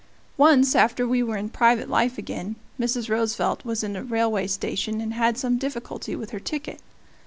[0.35, 3.07] Once, after we were in private life again, Mrs.
[3.07, 6.79] Roosevelt was in a railway station and had some difficulty with her ticket.